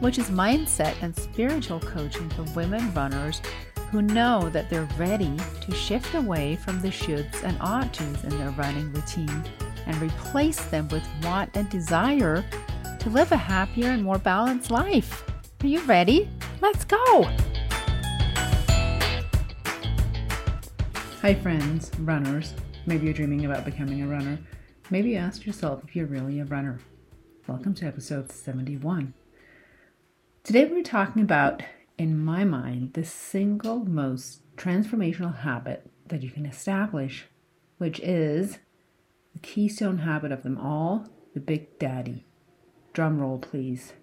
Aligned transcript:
which 0.00 0.18
is 0.18 0.30
mindset 0.30 0.94
and 1.02 1.14
spiritual 1.16 1.80
coaching 1.80 2.28
for 2.30 2.42
women 2.54 2.92
runners 2.94 3.40
who 3.90 4.02
know 4.02 4.48
that 4.50 4.68
they're 4.68 4.88
ready 4.98 5.36
to 5.60 5.72
shift 5.72 6.14
away 6.14 6.56
from 6.56 6.80
the 6.80 6.88
shoulds 6.88 7.42
and 7.44 7.56
ought 7.60 7.94
tos 7.94 8.24
in 8.24 8.30
their 8.38 8.50
running 8.50 8.92
routine 8.92 9.44
and 9.86 10.02
replace 10.02 10.64
them 10.64 10.88
with 10.88 11.06
want 11.22 11.56
and 11.56 11.68
desire 11.70 12.44
to 12.98 13.10
live 13.10 13.30
a 13.32 13.36
happier 13.36 13.90
and 13.90 14.02
more 14.02 14.18
balanced 14.18 14.70
life. 14.70 15.24
Are 15.62 15.66
you 15.66 15.80
ready? 15.82 16.28
Let's 16.60 16.84
go! 16.84 17.28
Hi, 21.22 21.34
friends, 21.34 21.90
runners. 22.00 22.52
Maybe 22.86 23.06
you're 23.06 23.14
dreaming 23.14 23.46
about 23.46 23.64
becoming 23.64 24.02
a 24.02 24.06
runner. 24.06 24.38
Maybe 24.90 25.16
ask 25.16 25.46
yourself 25.46 25.82
if 25.84 25.96
you're 25.96 26.06
really 26.06 26.40
a 26.40 26.44
runner. 26.44 26.80
Welcome 27.46 27.74
to 27.74 27.86
episode 27.86 28.30
71. 28.30 29.14
Today 30.44 30.66
we're 30.66 30.82
talking 30.82 31.22
about, 31.22 31.62
in 31.96 32.22
my 32.22 32.44
mind, 32.44 32.92
the 32.92 33.02
single 33.02 33.78
most 33.86 34.42
transformational 34.56 35.38
habit 35.38 35.90
that 36.08 36.22
you 36.22 36.30
can 36.30 36.44
establish, 36.44 37.24
which 37.78 37.98
is 38.00 38.58
the 39.32 39.38
keystone 39.38 40.00
habit 40.00 40.32
of 40.32 40.42
them 40.42 40.58
all, 40.58 41.08
the 41.32 41.40
Big 41.40 41.78
Daddy. 41.78 42.26
Drum 42.92 43.20
roll, 43.20 43.38
please. 43.38 43.94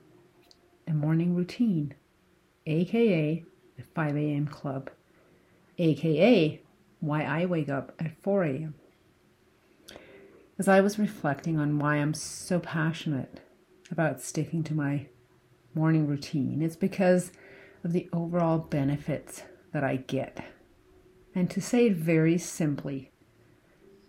The 0.88 0.96
morning 0.96 1.36
routine, 1.36 1.94
aka 2.66 3.46
the 3.78 3.84
5 3.94 4.18
a.m. 4.18 4.48
club, 4.48 4.90
aka 5.78 6.60
why 7.02 7.22
I 7.22 7.46
wake 7.46 7.70
up 7.70 7.94
at 8.00 8.20
4 8.24 8.46
a.m. 8.46 8.74
As 10.58 10.68
I 10.68 10.82
was 10.82 10.98
reflecting 10.98 11.60
on 11.60 11.78
why 11.78 11.98
I'm 11.98 12.16
so 12.16 12.60
passionate 12.60 13.42
about 13.92 14.22
sticking 14.22 14.64
to 14.64 14.74
my 14.74 15.06
morning 15.74 16.08
routine, 16.08 16.62
it's 16.62 16.76
because 16.76 17.32
of 17.84 17.94
the 17.94 18.10
overall 18.14 18.58
benefits 18.58 19.44
that 19.74 19.84
I 19.84 19.98
get. 19.98 20.44
And 21.34 21.50
to 21.50 21.62
say 21.62 21.88
it 21.88 21.96
very 21.96 22.38
simply, 22.38 23.12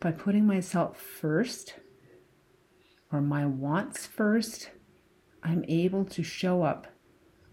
by 0.00 0.10
putting 0.10 0.46
myself 0.46 1.00
first 1.00 1.74
or 3.12 3.20
my 3.20 3.46
wants 3.46 4.06
first, 4.06 4.70
I'm 5.42 5.64
able 5.68 6.04
to 6.06 6.22
show 6.22 6.62
up 6.62 6.88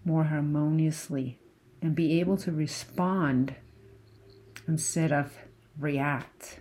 more 0.04 0.26
harmoniously 0.26 1.40
and 1.82 1.96
be 1.96 2.20
able 2.20 2.38
to 2.38 2.52
respond 2.52 3.56
instead 4.68 5.12
of 5.12 5.38
react 5.78 6.60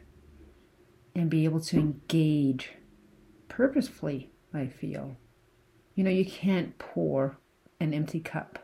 and 1.14 1.30
be 1.30 1.44
able 1.44 1.60
to 1.60 1.78
engage 1.78 2.72
purposefully, 3.48 4.30
I 4.52 4.66
feel. 4.66 5.16
You 5.98 6.04
know, 6.04 6.10
you 6.10 6.24
can't 6.24 6.78
pour 6.78 7.38
an 7.80 7.92
empty 7.92 8.20
cup. 8.20 8.60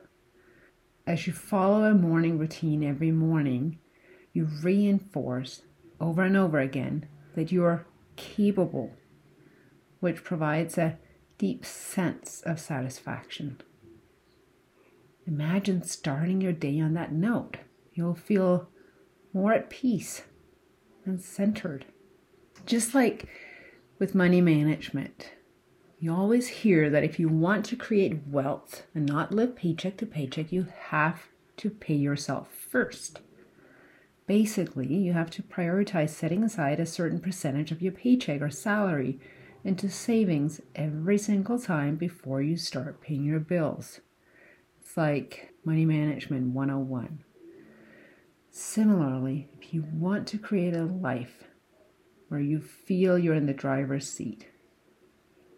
As 1.05 1.27
you 1.27 1.33
follow 1.33 1.83
a 1.83 1.93
morning 1.93 2.39
routine 2.39 2.85
every 2.85 3.11
morning, 3.11 3.81
you 4.33 4.47
reinforce 4.63 5.63
over 6.01 6.23
and 6.23 6.37
over 6.37 6.61
again 6.61 7.09
that 7.35 7.51
you 7.51 7.65
are 7.65 7.87
capable, 8.15 8.93
which 9.99 10.23
provides 10.23 10.79
a 10.79 10.97
deep 11.37 11.67
sense 11.67 12.41
of 12.47 12.61
satisfaction. 12.61 13.61
Imagine 15.27 15.83
starting 15.83 16.41
your 16.41 16.53
day 16.53 16.79
on 16.79 16.95
that 16.95 17.11
note. 17.13 17.57
You'll 17.95 18.15
feel 18.15 18.69
more 19.33 19.53
at 19.53 19.71
peace 19.71 20.23
and 21.05 21.21
centered. 21.21 21.85
Just 22.65 22.95
like 22.95 23.27
with 23.99 24.15
money 24.15 24.41
management, 24.41 25.33
you 26.05 26.15
always 26.15 26.49
hear 26.49 26.91
that 26.91 27.03
if 27.03 27.19
you 27.19 27.31
want 27.31 27.65
to 27.65 27.75
create 27.75 28.27
wealth 28.27 28.83
and 28.95 29.07
not 29.07 29.33
live 29.33 29.57
paycheck 29.57 29.97
to 29.97 30.05
paycheck, 30.05 30.53
you 30.53 30.67
have 30.89 31.29
to 31.57 31.71
pay 31.71 31.95
yourself 31.95 32.53
first. 32.53 33.21
Basically, 34.27 34.87
you 34.87 35.15
have 35.15 35.31
to 35.31 35.43
prioritize 35.43 36.11
setting 36.11 36.45
aside 36.45 36.79
a 36.79 36.85
certain 36.85 37.21
percentage 37.21 37.73
of 37.73 37.81
your 37.81 37.93
paycheck 37.93 38.43
or 38.43 38.51
salary 38.51 39.19
into 39.65 39.89
savings 39.89 40.61
every 40.75 41.17
single 41.17 41.59
time 41.59 41.97
before 41.97 42.43
you 42.43 42.59
start 42.59 43.01
paying 43.01 43.25
your 43.25 43.41
bills. 43.41 44.01
It's 44.83 44.99
like 44.99 45.55
money 45.65 45.87
management 45.87 46.49
101. 46.49 47.25
Similarly, 48.51 49.49
if 49.59 49.73
you 49.73 49.87
want 49.91 50.29
to 50.29 50.39
create 50.39 50.77
a 50.77 50.85
life 50.85 51.45
where 52.29 52.41
you 52.41 52.61
feel 52.61 53.19
you're 53.19 53.33
in 53.33 53.47
the 53.47 53.55
driver's 53.55 54.07
seat, 54.07 54.49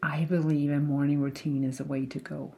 I 0.02 0.24
believe 0.24 0.70
a 0.70 0.78
morning 0.78 1.20
routine 1.20 1.64
is 1.64 1.80
a 1.80 1.84
way 1.84 2.06
to 2.06 2.18
go. 2.18 2.54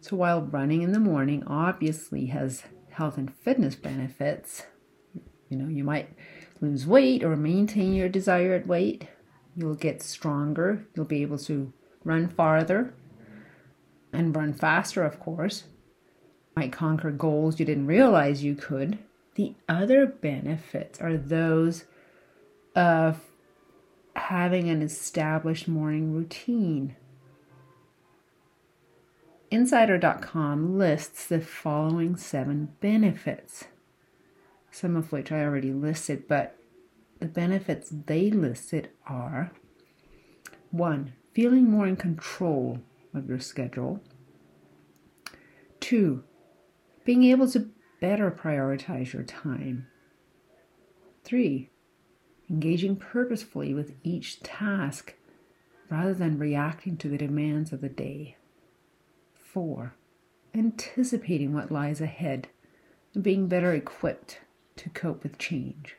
So 0.00 0.16
while 0.16 0.42
running 0.42 0.82
in 0.82 0.92
the 0.92 1.00
morning 1.00 1.42
obviously 1.46 2.26
has 2.26 2.64
health 2.90 3.18
and 3.18 3.34
fitness 3.34 3.74
benefits, 3.74 4.64
you 5.48 5.56
know, 5.56 5.68
you 5.68 5.84
might 5.84 6.10
lose 6.60 6.86
weight 6.86 7.24
or 7.24 7.36
maintain 7.36 7.94
your 7.94 8.08
desired 8.08 8.66
weight. 8.66 9.08
You'll 9.56 9.74
get 9.74 10.02
stronger. 10.02 10.86
You'll 10.94 11.06
be 11.06 11.22
able 11.22 11.38
to 11.38 11.72
run 12.04 12.28
farther 12.28 12.94
and 14.12 14.34
run 14.34 14.52
faster, 14.52 15.02
of 15.02 15.18
course 15.18 15.64
you 16.56 16.62
might 16.62 16.72
conquer 16.72 17.10
goals 17.10 17.60
you 17.60 17.66
didn't 17.66 17.86
realize 17.86 18.42
you 18.42 18.54
could. 18.54 18.98
The 19.34 19.54
other 19.68 20.06
benefits 20.06 21.00
are 21.00 21.16
those 21.16 21.84
of 22.74 23.20
having 24.16 24.68
an 24.68 24.82
established 24.82 25.68
morning 25.68 26.12
routine. 26.12 26.96
Insider.com 29.50 30.76
lists 30.76 31.26
the 31.26 31.40
following 31.40 32.16
seven 32.16 32.70
benefits, 32.80 33.64
some 34.70 34.96
of 34.96 35.12
which 35.12 35.30
I 35.30 35.42
already 35.42 35.72
listed, 35.72 36.26
but 36.28 36.56
the 37.20 37.26
benefits 37.26 37.90
they 38.06 38.30
listed 38.30 38.90
are 39.06 39.52
one, 40.70 41.12
feeling 41.32 41.70
more 41.70 41.86
in 41.86 41.96
control 41.96 42.80
of 43.14 43.28
your 43.28 43.38
schedule, 43.38 44.00
two, 45.80 46.24
being 47.04 47.24
able 47.24 47.48
to 47.50 47.70
better 48.00 48.30
prioritize 48.30 49.12
your 49.12 49.22
time. 49.22 49.86
Three, 51.24 51.70
engaging 52.48 52.96
purposefully 52.96 53.74
with 53.74 53.94
each 54.02 54.42
task 54.42 55.14
rather 55.90 56.14
than 56.14 56.38
reacting 56.38 56.96
to 56.96 57.08
the 57.08 57.18
demands 57.18 57.72
of 57.72 57.80
the 57.80 57.88
day. 57.88 58.36
Four, 59.34 59.94
anticipating 60.54 61.52
what 61.52 61.70
lies 61.70 62.00
ahead 62.00 62.48
and 63.14 63.22
being 63.22 63.46
better 63.46 63.72
equipped 63.72 64.40
to 64.76 64.90
cope 64.90 65.22
with 65.22 65.38
change. 65.38 65.96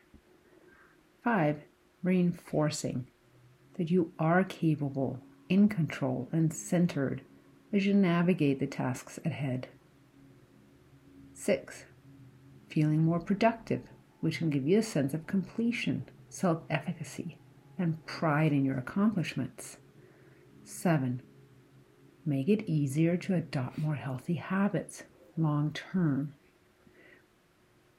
Five, 1.22 1.62
reinforcing 2.02 3.06
that 3.76 3.90
you 3.90 4.12
are 4.18 4.44
capable, 4.44 5.20
in 5.48 5.68
control, 5.68 6.28
and 6.32 6.52
centered 6.52 7.22
as 7.72 7.86
you 7.86 7.94
navigate 7.94 8.60
the 8.60 8.66
tasks 8.66 9.18
ahead. 9.24 9.68
Six, 11.34 11.84
feeling 12.68 13.04
more 13.04 13.20
productive, 13.20 13.82
which 14.20 14.38
can 14.38 14.50
give 14.50 14.66
you 14.66 14.78
a 14.78 14.82
sense 14.82 15.14
of 15.14 15.26
completion, 15.26 16.04
self 16.28 16.62
efficacy, 16.70 17.38
and 17.78 18.04
pride 18.06 18.52
in 18.52 18.64
your 18.64 18.78
accomplishments. 18.78 19.78
Seven, 20.64 21.22
make 22.26 22.48
it 22.48 22.68
easier 22.68 23.16
to 23.16 23.34
adopt 23.34 23.78
more 23.78 23.94
healthy 23.94 24.34
habits 24.34 25.04
long 25.36 25.72
term. 25.72 26.34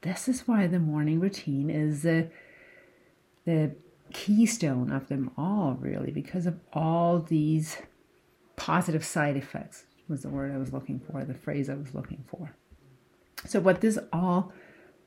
This 0.02 0.28
is 0.28 0.48
why 0.48 0.68
the 0.68 0.80
morning 0.80 1.20
routine 1.20 1.70
is 1.70 2.04
the, 2.04 2.30
the 3.46 3.76
keystone 4.14 4.92
of 4.92 5.08
them 5.08 5.32
all, 5.38 5.74
really, 5.80 6.12
because 6.12 6.46
of 6.46 6.60
all 6.72 7.20
these 7.20 7.78
positive 8.56 9.04
side 9.04 9.36
effects, 9.36 9.86
was 10.08 10.22
the 10.22 10.30
word 10.30 10.54
I 10.54 10.58
was 10.58 10.74
looking 10.74 11.00
for, 11.00 11.24
the 11.24 11.34
phrase 11.34 11.70
I 11.70 11.76
was 11.76 11.94
looking 11.94 12.24
for. 12.28 12.56
So, 13.46 13.60
what 13.60 13.82
this 13.82 14.00
all 14.12 14.52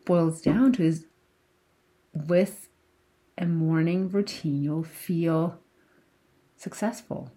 boils 0.04 0.40
down 0.40 0.72
to 0.74 0.84
is 0.84 1.06
with 2.14 2.68
a 3.38 3.46
morning 3.46 4.10
routine, 4.10 4.62
you'll 4.62 4.84
feel 4.84 5.58
successful. 6.56 7.30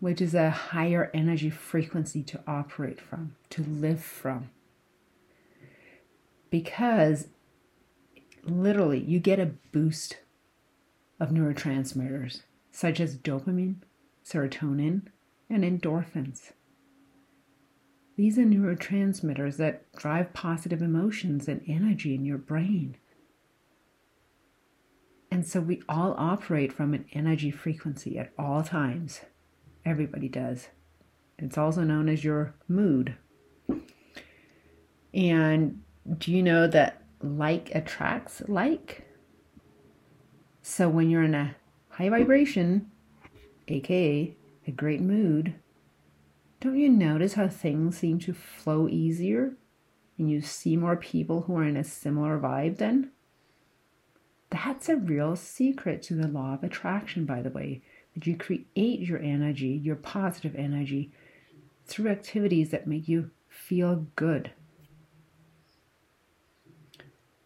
which 0.00 0.20
is 0.20 0.34
a 0.34 0.50
higher 0.50 1.10
energy 1.14 1.50
frequency 1.50 2.22
to 2.22 2.40
operate 2.46 3.00
from, 3.00 3.34
to 3.50 3.62
live 3.64 4.02
from. 4.02 4.50
Because 6.50 7.28
literally, 8.44 9.00
you 9.00 9.18
get 9.18 9.40
a 9.40 9.54
boost 9.72 10.18
of 11.18 11.30
neurotransmitters 11.30 12.42
such 12.70 13.00
as 13.00 13.16
dopamine, 13.16 13.76
serotonin, 14.24 15.02
and 15.48 15.64
endorphins. 15.64 16.52
These 18.16 18.38
are 18.38 18.44
neurotransmitters 18.44 19.56
that 19.56 19.90
drive 19.96 20.32
positive 20.34 20.82
emotions 20.82 21.48
and 21.48 21.62
energy 21.66 22.14
in 22.14 22.24
your 22.24 22.38
brain. 22.38 22.96
And 25.30 25.46
so 25.46 25.60
we 25.60 25.82
all 25.88 26.14
operate 26.16 26.72
from 26.72 26.94
an 26.94 27.06
energy 27.12 27.50
frequency 27.50 28.18
at 28.18 28.32
all 28.38 28.62
times. 28.62 29.20
Everybody 29.84 30.28
does. 30.28 30.68
It's 31.38 31.58
also 31.58 31.82
known 31.82 32.08
as 32.08 32.24
your 32.24 32.54
mood. 32.68 33.16
And 35.12 35.82
do 36.18 36.32
you 36.32 36.42
know 36.42 36.66
that 36.66 37.02
like 37.22 37.74
attracts 37.74 38.42
like? 38.48 39.06
So 40.62 40.88
when 40.88 41.10
you're 41.10 41.22
in 41.22 41.34
a 41.34 41.56
high 41.90 42.08
vibration, 42.08 42.90
aka 43.68 44.36
a 44.66 44.70
great 44.70 45.00
mood, 45.00 45.54
don't 46.60 46.78
you 46.78 46.88
notice 46.88 47.34
how 47.34 47.48
things 47.48 47.98
seem 47.98 48.18
to 48.20 48.32
flow 48.32 48.88
easier 48.88 49.56
and 50.18 50.30
you 50.30 50.40
see 50.40 50.76
more 50.76 50.96
people 50.96 51.42
who 51.42 51.56
are 51.56 51.64
in 51.64 51.76
a 51.76 51.84
similar 51.84 52.38
vibe 52.38 52.78
then? 52.78 53.12
That's 54.50 54.88
a 54.88 54.96
real 54.96 55.36
secret 55.36 56.02
to 56.02 56.14
the 56.14 56.28
law 56.28 56.54
of 56.54 56.62
attraction, 56.62 57.24
by 57.24 57.42
the 57.42 57.50
way, 57.50 57.82
that 58.14 58.26
you 58.26 58.36
create 58.36 59.00
your 59.00 59.18
energy, 59.18 59.68
your 59.68 59.96
positive 59.96 60.54
energy, 60.54 61.10
through 61.86 62.10
activities 62.10 62.70
that 62.70 62.86
make 62.86 63.08
you 63.08 63.30
feel 63.48 64.06
good. 64.16 64.52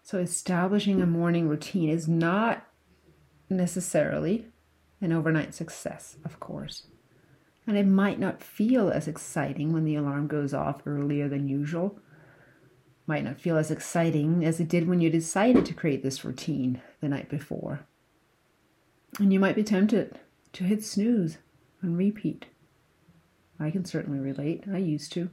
So, 0.02 0.19
establishing 0.19 1.00
a 1.00 1.06
morning 1.06 1.49
routine 1.49 1.88
is 1.88 2.08
not 2.08 2.67
necessarily 3.49 4.47
an 5.00 5.12
overnight 5.12 5.55
success, 5.55 6.17
of 6.25 6.41
course. 6.41 6.85
And 7.67 7.76
it 7.76 7.87
might 7.87 8.19
not 8.19 8.43
feel 8.43 8.91
as 8.91 9.06
exciting 9.06 9.73
when 9.73 9.85
the 9.85 9.94
alarm 9.94 10.26
goes 10.26 10.52
off 10.52 10.82
earlier 10.87 11.29
than 11.29 11.49
usual. 11.49 11.99
Might 13.11 13.25
not 13.25 13.41
feel 13.41 13.57
as 13.57 13.73
exciting 13.73 14.45
as 14.45 14.61
it 14.61 14.69
did 14.69 14.87
when 14.87 15.01
you 15.01 15.11
decided 15.11 15.67
to 15.67 15.75
create 15.75 16.05
this 16.05 16.25
routine 16.25 16.81
the 17.01 17.09
night 17.09 17.29
before. 17.29 17.81
And 19.19 19.33
you 19.33 19.41
might 19.41 19.57
be 19.57 19.65
tempted 19.65 20.21
to 20.53 20.62
hit 20.62 20.85
snooze 20.85 21.39
and 21.83 21.99
repeat. 21.99 22.47
I 23.59 23.73
can 23.73 23.85
certainly 23.85 24.21
relate. 24.21 24.62
I 24.73 24.79
used 24.79 25.12
to. 25.15 25.29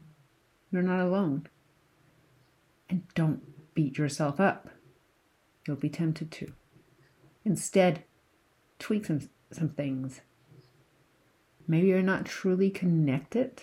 You're 0.71 0.81
not 0.81 1.05
alone. 1.05 1.45
And 2.89 3.03
don't 3.13 3.43
beat 3.75 3.99
yourself 3.99 4.39
up. 4.39 4.69
You'll 5.67 5.77
be 5.77 5.87
tempted 5.87 6.31
to. 6.31 6.53
Instead, 7.45 8.03
tweak 8.79 9.05
some, 9.05 9.29
some 9.51 9.69
things. 9.69 10.21
Maybe 11.67 11.89
you're 11.89 12.01
not 12.01 12.25
truly 12.25 12.71
connected 12.71 13.61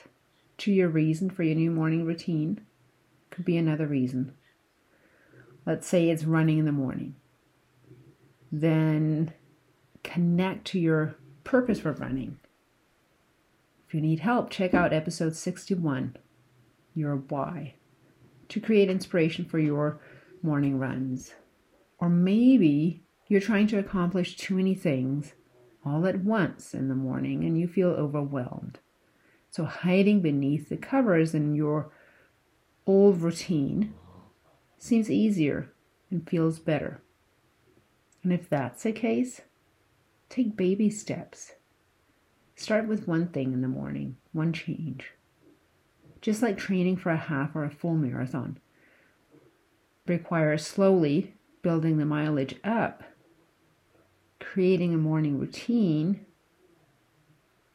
to 0.58 0.70
your 0.70 0.88
reason 0.88 1.30
for 1.30 1.42
your 1.42 1.56
new 1.56 1.72
morning 1.72 2.04
routine. 2.04 2.60
Could 3.34 3.44
be 3.44 3.56
another 3.56 3.88
reason. 3.88 4.32
Let's 5.66 5.88
say 5.88 6.08
it's 6.08 6.22
running 6.22 6.58
in 6.58 6.66
the 6.66 6.72
morning. 6.72 7.16
Then 8.52 9.32
connect 10.04 10.66
to 10.68 10.78
your 10.78 11.16
purpose 11.42 11.80
for 11.80 11.90
running. 11.94 12.38
If 13.88 13.92
you 13.92 14.00
need 14.00 14.20
help, 14.20 14.50
check 14.50 14.72
out 14.72 14.92
episode 14.92 15.34
61, 15.34 16.16
Your 16.94 17.16
Why, 17.16 17.74
to 18.50 18.60
create 18.60 18.88
inspiration 18.88 19.44
for 19.46 19.58
your 19.58 19.98
morning 20.40 20.78
runs. 20.78 21.34
Or 21.98 22.08
maybe 22.08 23.02
you're 23.26 23.40
trying 23.40 23.66
to 23.66 23.80
accomplish 23.80 24.36
too 24.36 24.54
many 24.54 24.76
things 24.76 25.32
all 25.84 26.06
at 26.06 26.20
once 26.20 26.72
in 26.72 26.86
the 26.86 26.94
morning 26.94 27.42
and 27.42 27.58
you 27.58 27.66
feel 27.66 27.88
overwhelmed. 27.88 28.78
So, 29.50 29.64
hiding 29.64 30.20
beneath 30.20 30.68
the 30.68 30.76
covers 30.76 31.34
in 31.34 31.56
your 31.56 31.90
old 32.86 33.20
routine 33.20 33.94
seems 34.78 35.10
easier 35.10 35.72
and 36.10 36.28
feels 36.28 36.58
better. 36.58 37.02
And 38.22 38.32
if 38.32 38.48
that's 38.48 38.82
the 38.82 38.92
case, 38.92 39.42
take 40.28 40.56
baby 40.56 40.90
steps. 40.90 41.52
Start 42.56 42.86
with 42.86 43.08
one 43.08 43.28
thing 43.28 43.52
in 43.52 43.62
the 43.62 43.68
morning, 43.68 44.16
one 44.32 44.52
change. 44.52 45.12
Just 46.20 46.42
like 46.42 46.56
training 46.56 46.96
for 46.96 47.10
a 47.10 47.16
half 47.16 47.54
or 47.54 47.64
a 47.64 47.70
full 47.70 47.94
marathon 47.94 48.58
requires 50.06 50.66
slowly 50.66 51.34
building 51.62 51.98
the 51.98 52.04
mileage 52.04 52.56
up 52.62 53.02
creating 54.54 54.94
a 54.94 54.98
morning 54.98 55.38
routine 55.38 56.24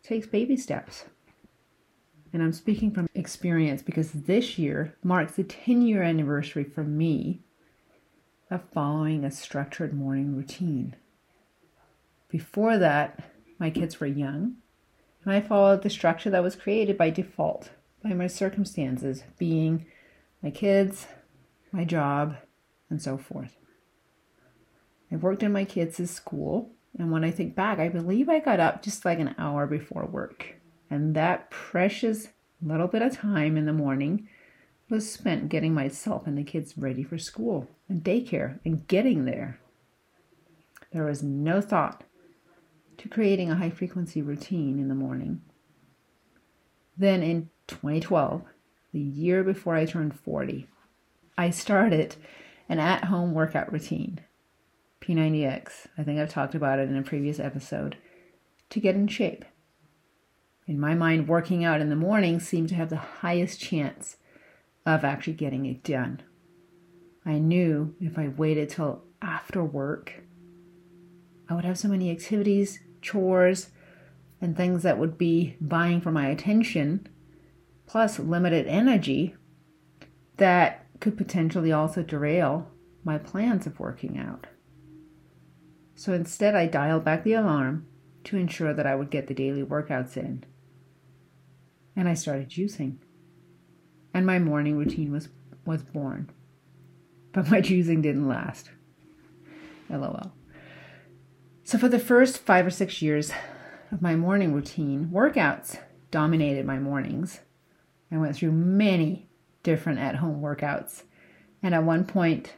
takes 0.01 0.27
baby 0.27 0.55
steps. 0.55 1.05
And 2.31 2.43
I'm 2.43 2.53
speaking 2.53 2.91
from 2.91 3.07
experience 3.15 3.81
because 3.81 4.11
this 4.11 4.59
year 4.59 4.95
marks 5.03 5.33
the 5.33 5.43
10 5.43 5.81
year 5.81 6.03
anniversary 6.03 6.63
for 6.63 6.83
me 6.83 7.41
of 8.51 8.61
following 8.73 9.23
a 9.23 9.31
structured 9.31 9.93
morning 9.93 10.35
routine. 10.35 10.95
Before 12.29 12.77
that, 12.77 13.19
my 13.57 13.69
kids 13.69 13.99
were 13.99 14.07
young, 14.07 14.57
and 15.23 15.33
I 15.33 15.41
followed 15.41 15.81
the 15.81 15.89
structure 15.89 16.29
that 16.29 16.43
was 16.43 16.55
created 16.55 16.97
by 16.97 17.09
default 17.09 17.71
by 18.03 18.13
my 18.13 18.27
circumstances, 18.27 19.23
being 19.37 19.85
my 20.41 20.51
kids, 20.51 21.07
my 21.71 21.83
job, 21.83 22.37
and 22.89 23.01
so 23.01 23.17
forth. 23.17 23.57
I 25.11 25.15
worked 25.15 25.43
in 25.43 25.51
my 25.51 25.65
kids' 25.65 26.09
school, 26.09 26.71
and 26.97 27.11
when 27.11 27.23
I 27.23 27.31
think 27.31 27.55
back, 27.55 27.79
I 27.79 27.89
believe 27.89 28.29
I 28.29 28.39
got 28.39 28.59
up 28.59 28.83
just 28.83 29.05
like 29.05 29.19
an 29.19 29.35
hour 29.37 29.67
before 29.67 30.05
work. 30.05 30.58
And 30.89 31.15
that 31.15 31.49
precious 31.49 32.29
little 32.61 32.87
bit 32.87 33.01
of 33.01 33.17
time 33.17 33.57
in 33.57 33.65
the 33.65 33.73
morning 33.73 34.27
was 34.89 35.11
spent 35.11 35.49
getting 35.49 35.73
myself 35.73 36.25
and 36.25 36.37
the 36.37 36.43
kids 36.43 36.77
ready 36.77 37.03
for 37.03 37.17
school 37.17 37.67
and 37.87 38.03
daycare 38.03 38.59
and 38.65 38.87
getting 38.87 39.25
there. 39.25 39.59
There 40.91 41.05
was 41.05 41.21
no 41.21 41.61
thought 41.61 42.03
to 42.97 43.07
creating 43.07 43.51
a 43.51 43.55
high 43.55 43.69
frequency 43.69 44.21
routine 44.21 44.79
in 44.79 44.87
the 44.87 44.95
morning. 44.95 45.41
Then 46.97 47.23
in 47.23 47.49
2012, 47.67 48.43
the 48.91 48.99
year 48.99 49.43
before 49.43 49.75
I 49.75 49.85
turned 49.85 50.19
40, 50.19 50.67
I 51.37 51.51
started 51.51 52.15
an 52.67 52.79
at 52.79 53.05
home 53.05 53.33
workout 53.33 53.71
routine 53.71 54.19
P90X. 55.01 55.87
I 55.97 56.03
think 56.03 56.19
I've 56.19 56.29
talked 56.29 56.55
about 56.55 56.79
it 56.79 56.89
in 56.89 56.97
a 56.97 57.03
previous 57.03 57.39
episode. 57.39 57.97
To 58.71 58.79
get 58.79 58.95
in 58.95 59.07
shape. 59.07 59.45
In 60.69 60.79
my 60.79 60.93
mind, 60.93 61.27
working 61.27 61.65
out 61.65 61.81
in 61.81 61.89
the 61.89 61.95
morning 61.95 62.39
seemed 62.39 62.69
to 62.69 62.75
have 62.75 62.91
the 62.91 62.95
highest 62.95 63.59
chance 63.59 64.17
of 64.85 65.03
actually 65.03 65.33
getting 65.33 65.65
it 65.65 65.83
done. 65.83 66.21
I 67.25 67.39
knew 67.39 67.95
if 67.99 68.19
I 68.19 68.27
waited 68.27 68.69
till 68.69 69.03
after 69.19 69.63
work, 69.63 70.21
I 71.49 71.55
would 71.55 71.65
have 71.65 71.79
so 71.79 71.87
many 71.87 72.11
activities, 72.11 72.81
chores, 73.01 73.71
and 74.39 74.55
things 74.55 74.83
that 74.83 74.99
would 74.99 75.17
be 75.17 75.55
vying 75.59 76.01
for 76.01 76.11
my 76.11 76.27
attention, 76.27 77.07
plus 77.87 78.19
limited 78.19 78.67
energy, 78.67 79.35
that 80.37 80.85
could 80.99 81.17
potentially 81.17 81.71
also 81.71 82.03
derail 82.03 82.69
my 83.03 83.17
plans 83.17 83.65
of 83.65 83.79
working 83.79 84.19
out. 84.19 84.45
So 85.95 86.13
instead, 86.13 86.53
I 86.53 86.67
dialed 86.67 87.05
back 87.05 87.23
the 87.23 87.33
alarm 87.33 87.87
to 88.25 88.37
ensure 88.37 88.75
that 88.75 88.85
I 88.85 88.93
would 88.93 89.09
get 89.09 89.25
the 89.25 89.33
daily 89.33 89.63
workouts 89.63 90.15
in. 90.15 90.45
And 91.99 92.07
I 92.07 92.13
started 92.13 92.47
juicing. 92.49 92.95
And 94.13 94.25
my 94.25 94.39
morning 94.39 94.77
routine 94.77 95.11
was, 95.11 95.27
was 95.65 95.83
born. 95.83 96.29
But 97.33 97.51
my 97.51 97.59
juicing 97.61 98.01
didn't 98.01 98.29
last. 98.29 98.69
LOL. 99.89 100.31
So, 101.65 101.77
for 101.77 101.89
the 101.89 101.99
first 101.99 102.37
five 102.37 102.65
or 102.65 102.69
six 102.69 103.01
years 103.01 103.33
of 103.91 104.01
my 104.01 104.15
morning 104.15 104.53
routine, 104.53 105.09
workouts 105.11 105.77
dominated 106.09 106.65
my 106.65 106.79
mornings. 106.79 107.41
I 108.09 108.17
went 108.17 108.37
through 108.37 108.53
many 108.53 109.27
different 109.63 109.99
at 109.99 110.15
home 110.15 110.41
workouts. 110.41 111.03
And 111.61 111.75
at 111.75 111.83
one 111.83 112.05
point, 112.05 112.55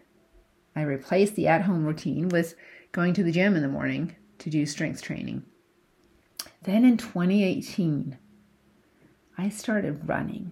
I 0.75 0.83
replaced 0.83 1.35
the 1.35 1.47
at 1.47 1.63
home 1.63 1.83
routine 1.83 2.29
with 2.29 2.53
going 2.91 3.15
to 3.15 3.23
the 3.23 3.31
gym 3.31 3.55
in 3.55 3.63
the 3.63 3.67
morning 3.67 4.15
to 4.37 4.51
do 4.51 4.67
strength 4.67 5.01
training. 5.01 5.45
Then 6.61 6.85
in 6.85 6.97
2018, 6.97 8.19
I 9.37 9.49
started 9.49 10.07
running. 10.07 10.51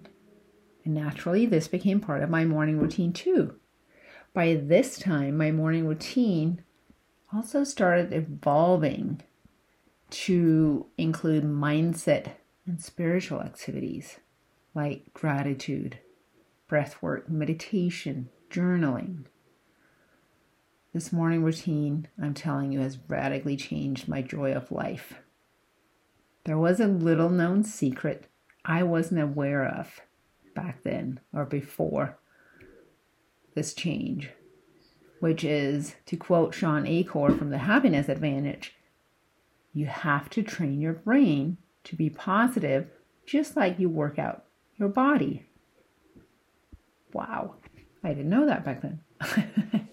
And 0.84 0.94
naturally, 0.94 1.46
this 1.46 1.68
became 1.68 2.00
part 2.00 2.22
of 2.22 2.30
my 2.30 2.44
morning 2.44 2.78
routine 2.78 3.12
too. 3.12 3.56
By 4.32 4.54
this 4.54 4.98
time, 4.98 5.36
my 5.36 5.50
morning 5.50 5.86
routine 5.86 6.62
also 7.32 7.64
started 7.64 8.12
evolving 8.12 9.22
to 10.10 10.86
include 10.98 11.44
mindset 11.44 12.32
and 12.66 12.80
spiritual 12.80 13.40
activities 13.40 14.18
like 14.74 15.12
gratitude, 15.12 15.98
breathwork, 16.68 17.28
meditation, 17.28 18.28
journaling. 18.50 19.24
This 20.92 21.12
morning 21.12 21.42
routine, 21.42 22.08
I'm 22.20 22.34
telling 22.34 22.72
you, 22.72 22.80
has 22.80 22.98
radically 23.08 23.56
changed 23.56 24.08
my 24.08 24.22
joy 24.22 24.52
of 24.52 24.72
life. 24.72 25.14
There 26.44 26.58
was 26.58 26.80
a 26.80 26.86
little 26.86 27.28
known 27.28 27.62
secret 27.62 28.26
I 28.64 28.82
wasn't 28.82 29.20
aware 29.22 29.66
of 29.66 30.00
back 30.54 30.82
then 30.82 31.20
or 31.32 31.44
before 31.44 32.18
this 33.54 33.74
change, 33.74 34.30
which 35.20 35.44
is 35.44 35.94
to 36.06 36.16
quote 36.16 36.54
Shawn 36.54 36.86
Achor 36.86 37.30
from 37.30 37.50
The 37.50 37.58
Happiness 37.58 38.08
Advantage 38.08 38.74
you 39.72 39.86
have 39.86 40.28
to 40.30 40.42
train 40.42 40.80
your 40.80 40.92
brain 40.92 41.56
to 41.84 41.96
be 41.96 42.10
positive 42.10 42.88
just 43.26 43.56
like 43.56 43.78
you 43.78 43.88
work 43.88 44.18
out 44.18 44.44
your 44.76 44.88
body. 44.88 45.46
Wow, 47.12 47.56
I 48.02 48.08
didn't 48.08 48.30
know 48.30 48.46
that 48.46 48.64
back 48.64 48.82
then. 48.82 49.00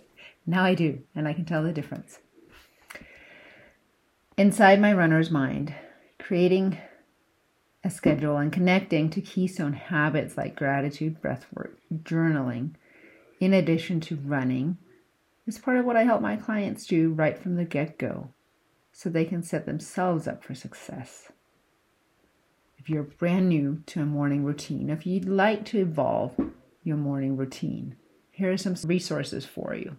now 0.45 0.63
I 0.63 0.74
do, 0.74 1.01
and 1.15 1.27
I 1.27 1.33
can 1.33 1.45
tell 1.45 1.63
the 1.63 1.71
difference. 1.71 2.19
Inside 4.38 4.79
my 4.79 4.93
runner's 4.93 5.31
mind, 5.31 5.74
creating 6.19 6.77
a 7.88 7.89
schedule 7.89 8.38
and 8.38 8.51
connecting 8.51 9.10
to 9.10 9.22
keystone 9.22 9.72
habits 9.72 10.36
like 10.36 10.58
gratitude, 10.58 11.22
breathwork, 11.22 11.72
journaling, 12.03 12.72
in 13.39 13.53
addition 13.53 14.01
to 14.01 14.17
running, 14.17 14.77
is 15.48 15.58
part 15.58 15.77
of 15.77 15.86
what 15.86 15.96
I 15.96 16.03
help 16.03 16.22
my 16.22 16.36
clients 16.36 16.86
do 16.86 17.13
right 17.13 17.38
from 17.38 17.56
the 17.56 17.63
get 17.63 17.98
go 17.98 18.29
so 18.91 19.10
they 19.10 19.24
can 19.24 19.41
set 19.41 19.65
themselves 19.65 20.27
up 20.27 20.44
for 20.44 20.53
success. 20.53 21.32
If 22.77 22.89
you're 22.89 23.03
brand 23.03 23.48
new 23.48 23.84
to 23.88 24.01
a 24.01 24.06
morning 24.06 24.44
routine, 24.44 24.89
if 24.89 25.06
you'd 25.06 25.25
like 25.25 25.63
to 25.65 25.79
evolve 25.79 26.36
your 26.84 26.98
morning 26.98 27.38
routine, 27.38 27.96
here 28.32 28.51
are 28.51 28.58
some 28.58 28.75
resources 28.84 29.46
for 29.46 29.74
you. 29.74 29.96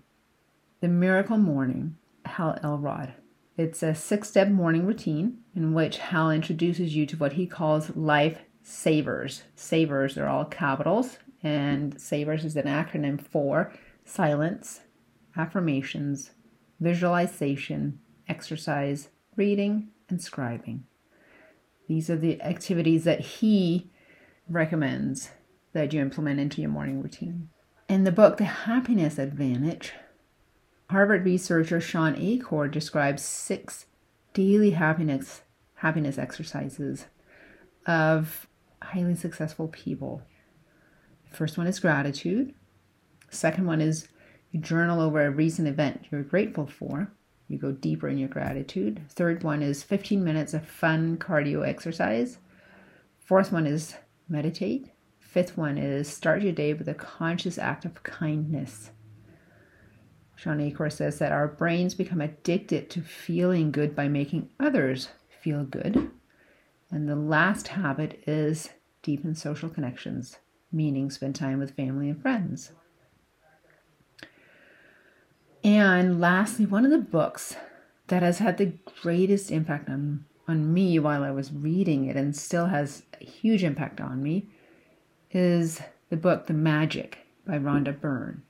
The 0.81 0.89
Miracle 0.89 1.39
Morning, 1.39 1.97
Hal 2.27 2.59
Elrod. 2.63 3.15
It's 3.57 3.83
a 3.83 3.95
six 3.95 4.29
step 4.29 4.49
morning 4.49 4.87
routine 4.87 5.39
in 5.59 5.75
which 5.75 5.99
Hal 5.99 6.31
introduces 6.31 6.95
you 6.95 7.05
to 7.05 7.17
what 7.17 7.33
he 7.33 7.45
calls 7.45 7.97
life 7.97 8.39
savers. 8.63 9.43
Savers 9.57 10.17
are 10.17 10.29
all 10.29 10.45
capitals, 10.45 11.19
and 11.43 12.01
savers 12.01 12.45
is 12.45 12.55
an 12.55 12.67
acronym 12.67 13.21
for 13.21 13.73
silence, 14.05 14.83
affirmations, 15.37 16.31
visualization, 16.79 17.99
exercise, 18.29 19.09
reading, 19.35 19.89
and 20.09 20.21
scribing. 20.21 20.83
These 21.89 22.09
are 22.09 22.17
the 22.17 22.41
activities 22.41 23.03
that 23.03 23.21
he 23.21 23.91
recommends 24.49 25.31
that 25.73 25.93
you 25.93 26.01
implement 26.01 26.39
into 26.39 26.61
your 26.61 26.71
morning 26.71 27.03
routine. 27.03 27.49
In 27.89 28.05
the 28.05 28.13
book, 28.13 28.37
The 28.37 28.45
Happiness 28.45 29.19
Advantage, 29.19 29.93
Harvard 30.89 31.25
researcher 31.25 31.81
Shawn 31.81 32.15
Achor 32.17 32.69
describes 32.69 33.25
six 33.25 33.87
daily 34.35 34.71
happiness 34.71 35.43
happiness 35.79 36.19
exercises 36.19 37.07
of 37.87 38.47
highly 38.83 39.15
successful 39.15 39.69
people. 39.69 40.23
First 41.31 41.57
one 41.57 41.67
is 41.67 41.81
gratitude. 41.81 42.55
Second 43.31 43.67
one 43.67 43.81
is 43.81 44.09
you 44.51 44.61
journal 44.61 45.01
over 45.01 45.25
a 45.25 45.31
recent 45.31 45.69
event 45.69 46.07
you're 46.11 46.23
grateful 46.23 46.67
for. 46.67 47.13
You 47.49 47.59
go 47.59 47.73
deeper 47.73 48.09
in 48.09 48.19
your 48.19 48.29
gratitude. 48.29 49.01
Third 49.11 49.43
one 49.43 49.63
is 49.63 49.83
15 49.83 50.23
minutes 50.23 50.53
of 50.53 50.67
fun 50.67 51.17
cardio 51.17 51.67
exercise. 51.67 52.39
Fourth 53.21 53.53
one 53.53 53.67
is 53.67 53.95
meditate. 54.29 54.91
Fifth 55.21 55.57
one 55.57 55.79
is 55.79 56.09
start 56.09 56.43
your 56.43 56.53
day 56.53 56.73
with 56.73 56.89
a 56.89 56.95
conscious 56.95 57.59
act 57.59 57.85
of 57.85 58.03
kindness. 58.03 58.91
Shawn 60.35 60.61
Achor 60.61 60.91
says 60.91 61.19
that 61.19 61.33
our 61.33 61.49
brains 61.49 61.95
become 61.95 62.21
addicted 62.21 62.91
to 62.91 63.01
feeling 63.01 63.71
good 63.71 63.95
by 63.95 64.09
making 64.09 64.51
others 64.61 65.09
feel 65.41 65.65
good. 65.65 66.11
And 66.91 67.09
the 67.09 67.17
last 67.17 67.69
habit 67.69 68.23
is 68.27 68.71
deepen 69.03 69.35
social 69.35 69.69
connections, 69.69 70.39
meaning 70.73 71.11
spend 71.11 71.35
time 71.35 71.59
with 71.59 71.77
family 71.77 72.09
and 72.09 72.21
friends. 72.21 72.73
And 75.65 76.21
lastly, 76.21 76.67
one 76.67 76.85
of 76.85 76.91
the 76.91 76.99
books 76.99 77.57
that 78.07 78.23
has 78.23 78.39
had 78.39 78.57
the 78.57 78.73
greatest 79.03 79.51
impact 79.51 79.89
on, 79.89 80.25
on 80.47 80.73
me 80.73 80.99
while 80.99 81.23
I 81.23 81.31
was 81.31 81.53
reading 81.53 82.07
it 82.07 82.17
and 82.17 82.35
still 82.35 82.67
has 82.67 83.03
a 83.21 83.25
huge 83.25 83.65
impact 83.65 84.01
on 84.01 84.23
me 84.23 84.49
is 85.31 85.81
the 86.09 86.17
book 86.17 86.47
The 86.47 86.55
Magic 86.55 87.19
by 87.47 87.59
Rhonda 87.59 87.99
Byrne. 87.99 88.43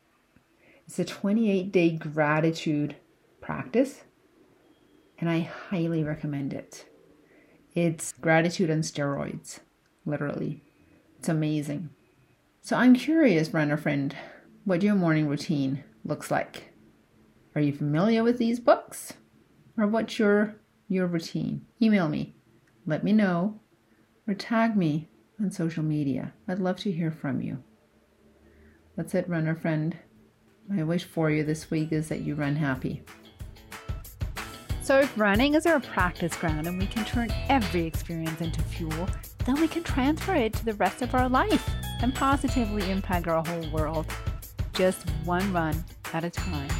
It's 0.86 0.98
a 0.98 1.04
28 1.04 1.72
day 1.72 1.90
gratitude 1.90 2.96
practice, 3.40 4.04
and 5.18 5.28
I 5.28 5.40
highly 5.40 6.02
recommend 6.04 6.52
it. 6.52 6.86
It's 7.74 8.12
gratitude 8.12 8.70
on 8.70 8.80
steroids, 8.80 9.60
literally. 10.04 10.62
It's 11.18 11.28
amazing. 11.28 11.90
So 12.60 12.76
I'm 12.76 12.94
curious, 12.94 13.54
runner 13.54 13.76
friend, 13.76 14.14
what 14.64 14.82
your 14.82 14.94
morning 14.94 15.28
routine 15.28 15.84
looks 16.04 16.30
like. 16.30 16.72
Are 17.54 17.60
you 17.60 17.72
familiar 17.72 18.22
with 18.22 18.38
these 18.38 18.60
books? 18.60 19.14
Or 19.76 19.86
what's 19.86 20.18
your 20.18 20.56
your 20.88 21.06
routine? 21.06 21.66
Email 21.80 22.08
me. 22.08 22.34
Let 22.86 23.04
me 23.04 23.12
know 23.12 23.60
or 24.26 24.34
tag 24.34 24.76
me 24.76 25.08
on 25.40 25.50
social 25.50 25.82
media. 25.82 26.34
I'd 26.46 26.58
love 26.58 26.78
to 26.80 26.92
hear 26.92 27.10
from 27.10 27.40
you. 27.40 27.62
That's 28.96 29.14
it, 29.14 29.28
runner 29.28 29.54
friend. 29.54 29.96
My 30.68 30.82
wish 30.82 31.04
for 31.04 31.30
you 31.30 31.44
this 31.44 31.70
week 31.70 31.92
is 31.92 32.08
that 32.08 32.20
you 32.20 32.34
run 32.34 32.56
happy. 32.56 33.02
So, 34.88 35.00
if 35.00 35.18
running 35.18 35.52
is 35.52 35.66
our 35.66 35.80
practice 35.80 36.34
ground 36.34 36.66
and 36.66 36.78
we 36.78 36.86
can 36.86 37.04
turn 37.04 37.28
every 37.50 37.84
experience 37.84 38.40
into 38.40 38.62
fuel, 38.62 39.06
then 39.44 39.60
we 39.60 39.68
can 39.68 39.84
transfer 39.84 40.34
it 40.34 40.54
to 40.54 40.64
the 40.64 40.72
rest 40.72 41.02
of 41.02 41.14
our 41.14 41.28
life 41.28 41.68
and 42.00 42.14
positively 42.14 42.90
impact 42.90 43.28
our 43.28 43.44
whole 43.46 43.70
world. 43.70 44.06
Just 44.72 45.06
one 45.26 45.52
run 45.52 45.84
at 46.14 46.24
a 46.24 46.30
time. 46.30 46.70